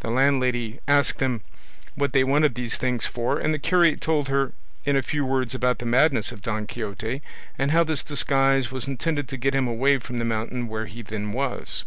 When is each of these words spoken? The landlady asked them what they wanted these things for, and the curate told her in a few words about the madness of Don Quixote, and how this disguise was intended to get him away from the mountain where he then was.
The 0.00 0.10
landlady 0.10 0.78
asked 0.86 1.20
them 1.20 1.40
what 1.94 2.12
they 2.12 2.22
wanted 2.22 2.54
these 2.54 2.76
things 2.76 3.06
for, 3.06 3.38
and 3.38 3.54
the 3.54 3.58
curate 3.58 4.02
told 4.02 4.28
her 4.28 4.52
in 4.84 4.94
a 4.94 5.00
few 5.00 5.24
words 5.24 5.54
about 5.54 5.78
the 5.78 5.86
madness 5.86 6.32
of 6.32 6.42
Don 6.42 6.66
Quixote, 6.66 7.22
and 7.56 7.70
how 7.70 7.82
this 7.82 8.04
disguise 8.04 8.70
was 8.70 8.86
intended 8.86 9.26
to 9.30 9.38
get 9.38 9.54
him 9.54 9.66
away 9.66 9.98
from 10.00 10.18
the 10.18 10.24
mountain 10.26 10.68
where 10.68 10.84
he 10.84 11.00
then 11.00 11.32
was. 11.32 11.84